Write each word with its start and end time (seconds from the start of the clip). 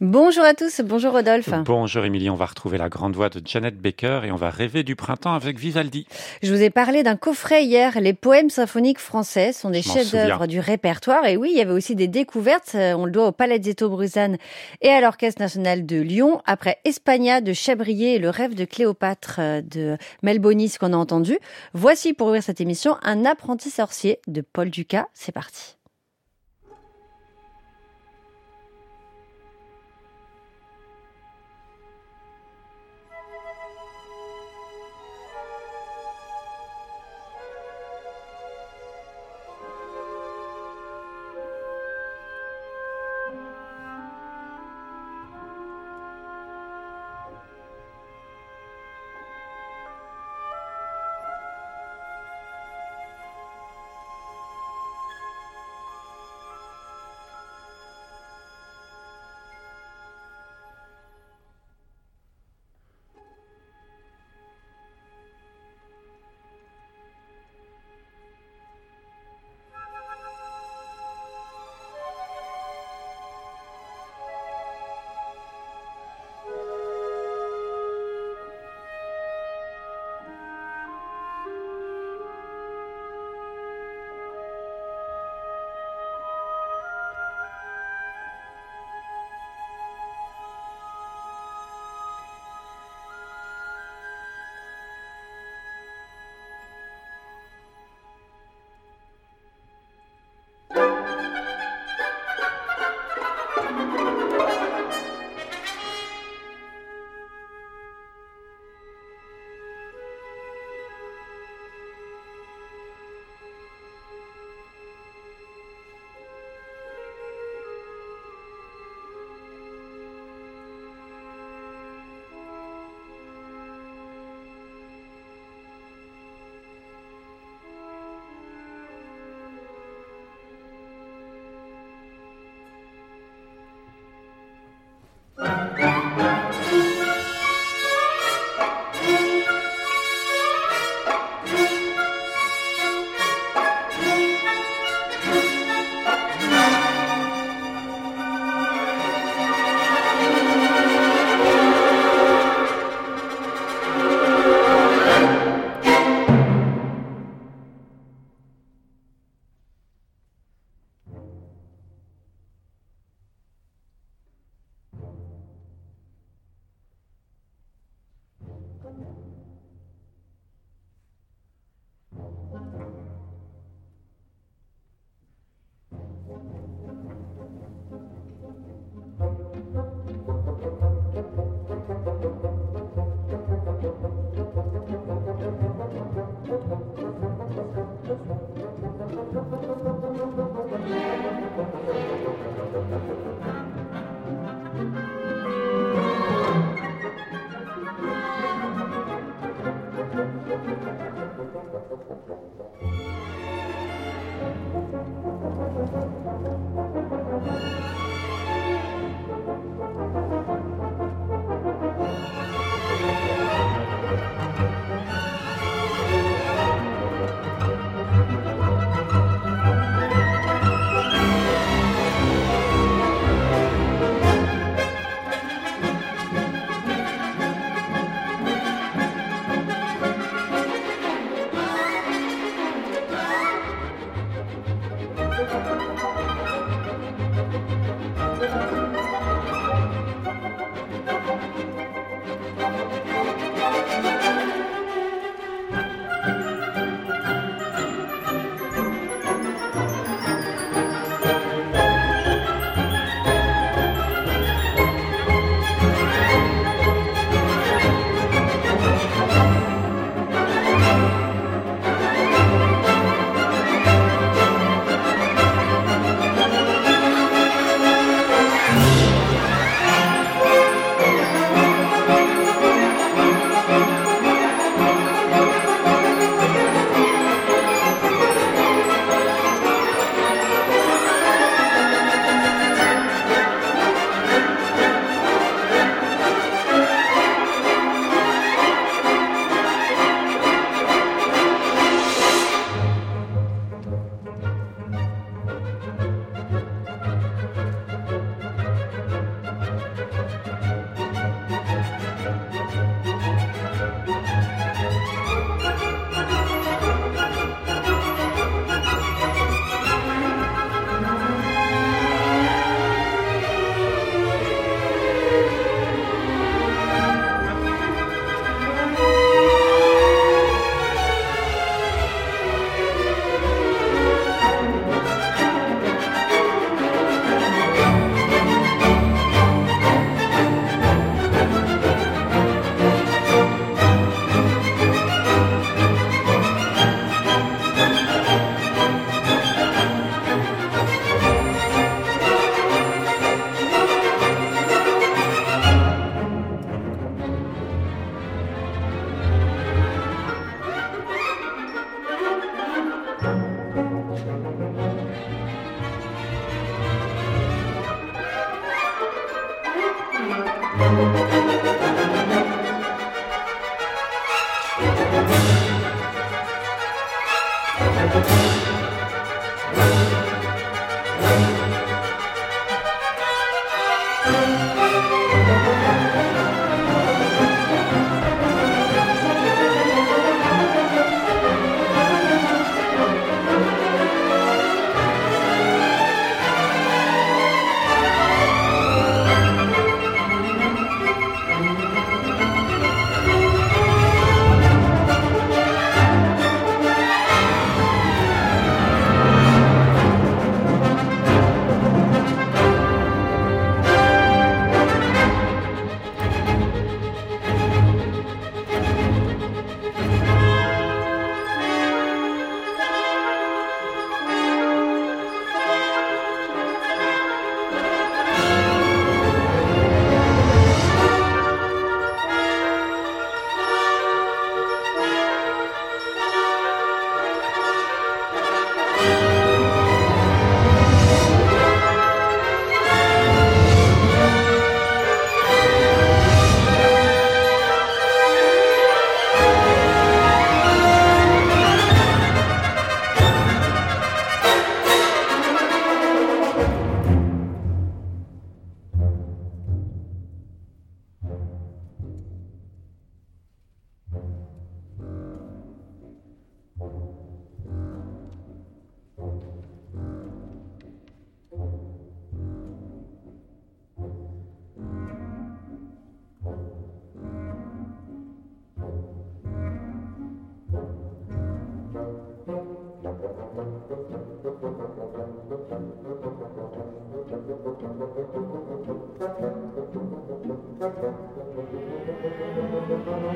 Bonjour 0.00 0.44
à 0.44 0.54
tous, 0.54 0.80
bonjour 0.84 1.12
Rodolphe. 1.12 1.50
Bonjour 1.64 2.04
Émilie, 2.04 2.30
on 2.30 2.36
va 2.36 2.46
retrouver 2.46 2.78
la 2.78 2.88
grande 2.88 3.16
voix 3.16 3.30
de 3.30 3.42
Janet 3.44 3.76
Baker 3.76 4.20
et 4.22 4.30
on 4.30 4.36
va 4.36 4.48
rêver 4.48 4.84
du 4.84 4.94
printemps 4.94 5.34
avec 5.34 5.58
Vivaldi. 5.58 6.06
Je 6.40 6.54
vous 6.54 6.62
ai 6.62 6.70
parlé 6.70 7.02
d'un 7.02 7.16
coffret 7.16 7.64
hier, 7.64 8.00
les 8.00 8.12
poèmes 8.12 8.48
symphoniques 8.48 9.00
français 9.00 9.52
sont 9.52 9.70
des 9.70 9.82
chefs-d'œuvre 9.82 10.46
du 10.46 10.60
répertoire 10.60 11.26
et 11.26 11.36
oui, 11.36 11.50
il 11.52 11.58
y 11.58 11.60
avait 11.60 11.72
aussi 11.72 11.96
des 11.96 12.06
découvertes, 12.06 12.76
euh, 12.76 12.92
on 12.92 13.06
le 13.06 13.10
doit 13.10 13.26
au 13.26 13.32
Palazzetto 13.32 13.88
Bruzane 13.88 14.36
et 14.82 14.90
à 14.90 15.00
l'Orchestre 15.00 15.42
national 15.42 15.84
de 15.84 16.00
Lyon, 16.00 16.42
après 16.46 16.78
Espagna 16.84 17.40
de 17.40 17.52
Chabrier 17.52 18.14
et 18.14 18.18
le 18.20 18.30
rêve 18.30 18.54
de 18.54 18.66
Cléopâtre 18.66 19.38
euh, 19.40 19.62
de 19.62 19.96
Melbonis 20.22 20.74
qu'on 20.78 20.92
a 20.92 20.96
entendu. 20.96 21.40
Voici 21.72 22.12
pour 22.12 22.28
ouvrir 22.28 22.44
cette 22.44 22.60
émission 22.60 22.98
un 23.02 23.24
apprenti 23.24 23.68
sorcier 23.68 24.20
de 24.28 24.42
Paul 24.42 24.70
Ducas, 24.70 25.06
c'est 25.12 25.32
parti. 25.32 25.77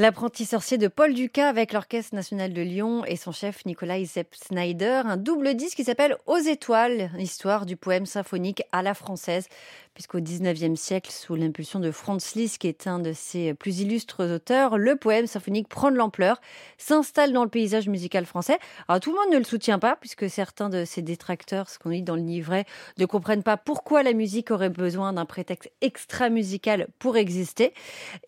L'apprenti 0.00 0.44
sorcier 0.44 0.78
de 0.78 0.86
Paul 0.86 1.12
Ducas 1.12 1.48
avec 1.48 1.72
l'Orchestre 1.72 2.14
national 2.14 2.52
de 2.52 2.62
Lyon 2.62 3.04
et 3.04 3.16
son 3.16 3.32
chef 3.32 3.66
Nicolas 3.66 3.98
Sepp 4.06 4.32
Snyder, 4.32 5.02
un 5.04 5.16
double 5.16 5.54
disque 5.54 5.74
qui 5.74 5.82
s'appelle 5.82 6.16
Aux 6.26 6.36
étoiles, 6.36 7.10
histoire 7.18 7.66
du 7.66 7.76
poème 7.76 8.06
symphonique 8.06 8.62
à 8.70 8.84
la 8.84 8.94
française, 8.94 9.48
puisqu'au 9.98 10.20
XIXe 10.20 10.78
siècle, 10.78 11.10
sous 11.10 11.34
l'impulsion 11.34 11.80
de 11.80 11.90
Franz 11.90 12.36
Liszt, 12.36 12.58
qui 12.58 12.68
est 12.68 12.86
un 12.86 13.00
de 13.00 13.12
ses 13.12 13.52
plus 13.52 13.80
illustres 13.80 14.32
auteurs, 14.32 14.78
le 14.78 14.94
poème 14.94 15.26
symphonique 15.26 15.66
prend 15.66 15.90
de 15.90 15.96
l'ampleur, 15.96 16.40
s'installe 16.76 17.32
dans 17.32 17.42
le 17.42 17.50
paysage 17.50 17.88
musical 17.88 18.24
français. 18.24 18.60
Alors 18.86 19.00
tout 19.00 19.10
le 19.10 19.16
monde 19.16 19.32
ne 19.32 19.38
le 19.38 19.44
soutient 19.44 19.80
pas, 19.80 19.96
puisque 19.96 20.30
certains 20.30 20.68
de 20.68 20.84
ses 20.84 21.02
détracteurs, 21.02 21.68
ce 21.68 21.80
qu'on 21.80 21.90
dit 21.90 22.02
dans 22.02 22.14
le 22.14 22.22
livret, 22.22 22.64
ne 22.98 23.06
comprennent 23.06 23.42
pas 23.42 23.56
pourquoi 23.56 24.04
la 24.04 24.12
musique 24.12 24.52
aurait 24.52 24.70
besoin 24.70 25.12
d'un 25.12 25.24
prétexte 25.24 25.68
extra-musical 25.80 26.86
pour 27.00 27.16
exister. 27.16 27.74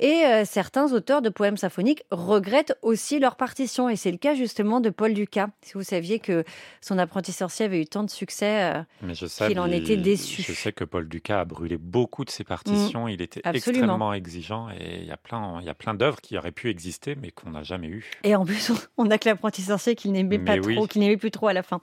Et 0.00 0.25
euh, 0.27 0.45
certains 0.45 0.93
auteurs 0.93 1.23
de 1.23 1.29
poèmes 1.29 1.57
symphoniques 1.57 2.03
regrettent 2.11 2.77
aussi 2.83 3.21
leur 3.21 3.37
partition, 3.37 3.89
et 3.89 3.95
c'est 3.95 4.11
le 4.11 4.19
cas 4.19 4.35
justement 4.35 4.81
de 4.81 4.91
Paul 4.91 5.15
Ducas. 5.15 5.50
Si 5.62 5.75
vous 5.75 5.85
saviez 5.85 6.19
que 6.19 6.43
son 6.81 6.99
apprenti 6.99 7.31
sorcier 7.31 7.67
avait 7.67 7.81
eu 7.81 7.87
tant 7.87 8.03
de 8.03 8.11
succès, 8.11 8.75
euh, 9.05 9.15
qu'il 9.47 9.61
en 9.61 9.71
était 9.71 9.97
déçu. 9.97 10.43
Je 10.43 10.53
sais 10.53 10.73
que 10.73 10.83
Paul 10.83 11.09
Ducas 11.09 11.39
a 11.39 11.45
brûlé 11.61 11.76
beaucoup 11.76 12.25
de 12.25 12.31
ses 12.31 12.43
partitions. 12.43 13.05
Mm. 13.05 13.11
il 13.11 13.23
était 13.23 13.43
extrêmement 13.45 14.14
exigeant 14.14 14.69
et 14.71 15.00
il 15.02 15.07
y 15.07 15.11
a 15.11 15.19
plein, 15.19 15.59
il 15.61 15.67
y 15.67 15.69
a 15.69 15.75
plein 15.75 15.93
d'œuvres 15.93 16.21
qui 16.23 16.38
auraient 16.38 16.52
pu 16.52 16.71
exister 16.71 17.14
mais 17.21 17.31
qu'on 17.31 17.50
n'a 17.50 17.62
jamais 17.62 17.88
eues. 17.88 18.11
Et 18.25 18.35
en 18.35 18.47
plus, 18.47 18.73
on 18.97 19.05
n'a 19.05 19.19
que 19.19 19.29
l'apprenti 19.29 19.61
sorcier 19.61 19.95
qu'il 19.95 20.12
n'aimait 20.12 20.38
pas 20.38 20.59
trop, 20.59 20.87
qu'il 20.87 21.02
n'aimait 21.02 21.19
plus 21.19 21.31
trop 21.31 21.49
à 21.49 21.52
la 21.52 21.62
fin. 21.62 21.81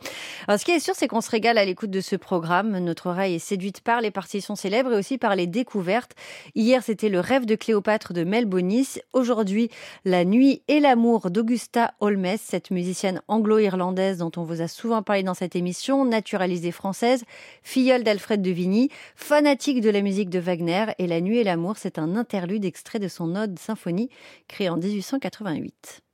Alors, 0.47 0.59
ce 0.59 0.65
qui 0.65 0.71
est 0.71 0.79
sûr, 0.79 0.95
c'est 0.95 1.07
qu'on 1.07 1.21
se 1.21 1.29
régale 1.29 1.59
à 1.59 1.65
l'écoute 1.65 1.91
de 1.91 2.01
ce 2.01 2.15
programme. 2.15 2.79
Notre 2.79 3.07
oreille 3.07 3.35
est 3.35 3.39
séduite 3.39 3.81
par 3.81 4.01
les 4.01 4.09
partitions 4.09 4.55
célèbres 4.55 4.93
et 4.93 4.97
aussi 4.97 5.19
par 5.19 5.35
les 5.35 5.45
découvertes. 5.45 6.15
Hier, 6.55 6.81
c'était 6.81 7.09
le 7.09 7.19
rêve 7.19 7.45
de 7.45 7.53
Cléopâtre 7.53 8.13
de 8.13 8.23
Mel 8.23 8.45
Bonis. 8.45 8.97
Aujourd'hui, 9.13 9.69
la 10.05 10.25
nuit 10.25 10.63
et 10.67 10.79
l'amour 10.79 11.29
d'Augusta 11.29 11.93
Holmes, 11.99 12.35
cette 12.39 12.71
musicienne 12.71 13.21
anglo-irlandaise 13.27 14.17
dont 14.17 14.31
on 14.37 14.43
vous 14.43 14.61
a 14.61 14.67
souvent 14.67 15.03
parlé 15.03 15.21
dans 15.21 15.35
cette 15.35 15.55
émission, 15.55 16.03
naturalisée 16.03 16.71
française, 16.71 17.25
filleule 17.61 18.03
d'Alfred 18.03 18.41
de 18.41 18.51
Vigny, 18.51 18.89
fanatique 19.15 19.66
de 19.75 19.89
la 19.89 20.01
musique 20.01 20.29
de 20.29 20.39
Wagner 20.39 20.85
et 20.97 21.07
La 21.07 21.19
nuit 21.19 21.39
et 21.39 21.43
l'amour, 21.43 21.75
c'est 21.77 21.99
un 21.99 22.15
interlude 22.15 22.63
extrait 22.63 22.99
de 22.99 23.09
son 23.09 23.35
ode 23.35 23.59
symphonie 23.59 24.09
créé 24.47 24.69
en 24.69 24.77
1888. 24.77 26.06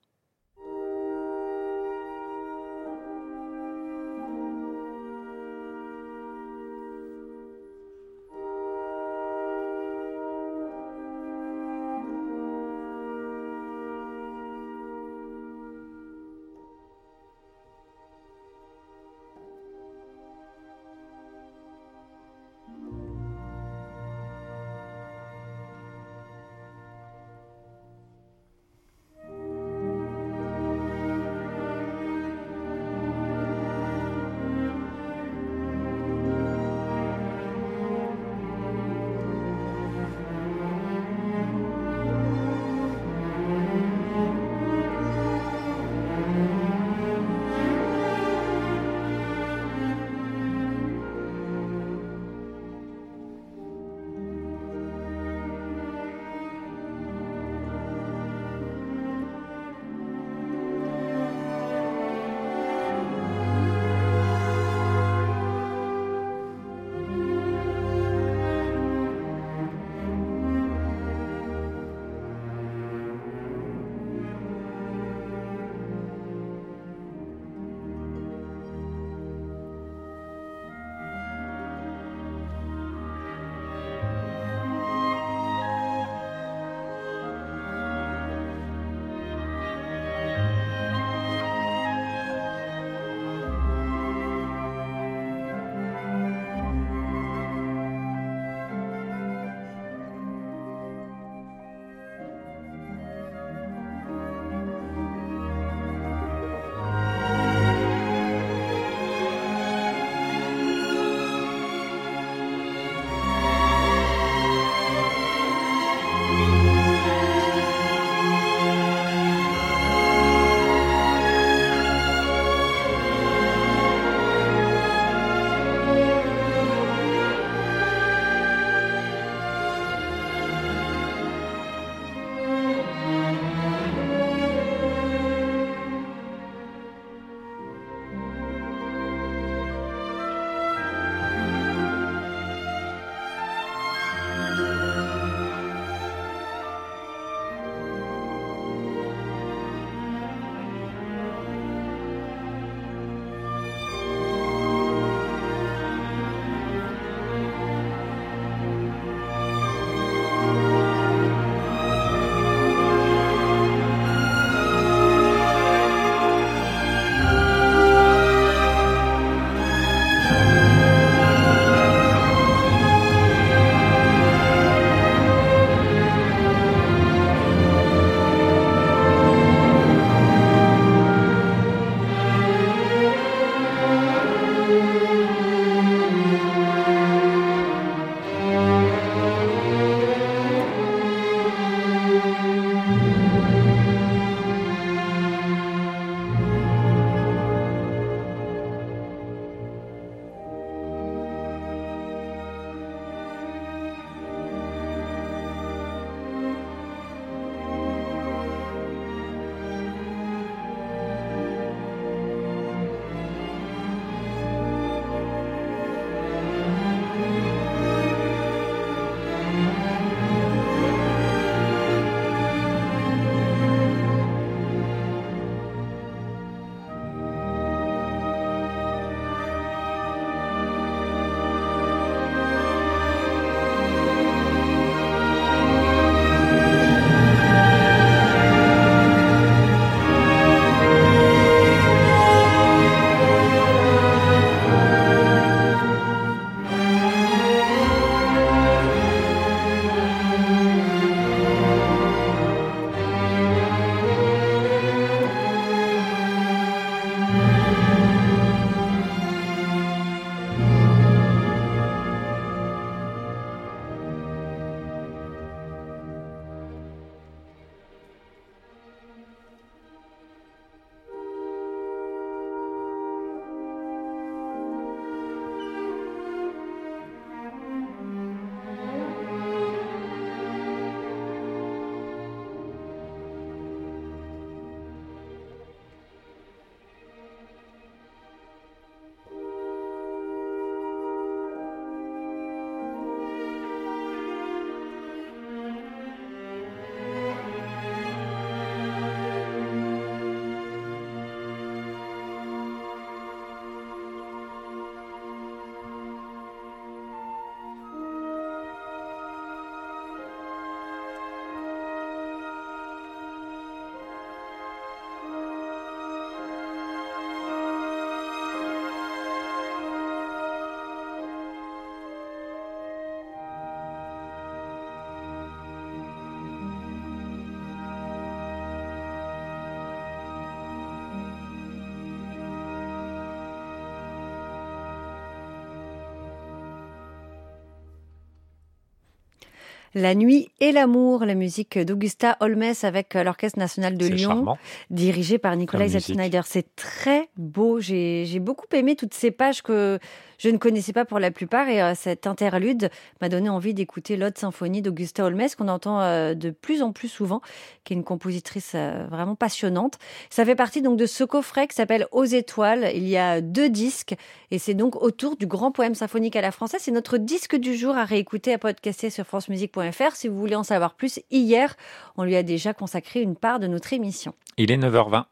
La 339.96 340.16
nuit 340.16 340.50
et 340.60 340.72
l'amour, 340.72 341.26
la 341.26 341.36
musique 341.36 341.78
d'Augusta 341.78 342.38
Holmes 342.40 342.74
avec 342.82 343.14
l'Orchestre 343.14 343.60
national 343.60 343.98
de 343.98 344.08
Lyon, 344.08 344.58
dirigé 344.90 345.38
par 345.38 345.56
Nicolas 345.56 345.88
Schneider. 346.00 346.46
C'est 346.48 346.76
très 346.76 347.30
beau. 347.38 347.80
J'ai 347.80 348.40
beaucoup 348.40 348.66
aimé 348.74 348.96
toutes 348.96 349.14
ces 349.14 349.32
pages 349.32 349.62
que 349.62 350.00
je 350.38 350.50
ne 350.50 350.58
connaissais 350.58 350.94
pas 350.94 351.06
pour 351.06 351.20
la 351.20 351.32
plupart 351.32 351.68
et 351.70 351.82
euh, 351.82 351.94
cet 351.96 352.28
interlude 352.28 352.90
m'a 353.22 353.30
donné 353.30 353.50
envie 353.50 353.74
d'écouter 353.74 354.18
l'Aude 354.18 354.38
symphonie 354.38 354.82
d'Augusta 354.82 355.26
Holmes 355.26 355.48
qu'on 355.58 355.68
entend 355.68 356.02
euh, 356.02 356.34
de 356.34 356.50
plus 356.50 356.82
en 356.82 356.92
plus 356.92 357.08
souvent, 357.08 357.42
qui 357.84 357.94
est 357.94 357.96
une 357.96 358.04
compositrice 358.04 358.74
euh, 358.76 359.06
vraiment 359.10 359.36
passionnante. 359.36 359.98
Ça 360.30 360.46
fait 360.46 360.56
partie 360.56 360.82
donc 360.82 360.98
de 360.98 361.06
ce 361.06 361.24
coffret 361.24 361.68
qui 361.68 361.76
s'appelle 361.76 362.08
Aux 362.12 362.26
étoiles. 362.26 362.92
Il 362.94 363.08
y 363.08 363.18
a 363.18 363.42
deux 363.42 363.70
disques 363.70 364.16
et 364.52 364.60
c'est 364.60 364.74
donc 364.74 364.96
autour 365.02 365.36
du 365.36 365.48
grand 365.48 365.72
poème 365.72 365.96
symphonique 365.96 366.36
à 366.36 366.42
la 366.42 366.52
française. 366.52 366.82
C'est 366.84 366.92
notre 366.92 367.18
disque 367.18 367.56
du 367.56 367.76
jour 367.76 367.96
à 367.96 368.06
réécouter, 368.06 368.54
à 368.54 368.58
podcaster 368.58 369.10
sur 369.10 369.26
francemusique.fr. 369.26 370.16
Si 370.16 370.28
vous 370.28 370.38
voulez 370.38 370.56
en 370.56 370.64
savoir 370.64 370.96
plus, 370.96 371.20
hier, 371.32 371.76
on 372.18 372.24
lui 372.24 372.36
a 372.36 372.44
déjà 372.44 372.74
consacré 372.74 373.22
une 373.22 373.36
part 373.36 373.60
de 373.60 373.68
notre 373.68 373.94
émission. 373.94 374.34
Il 374.58 374.72
est 374.72 374.78
9h20. 374.78 375.26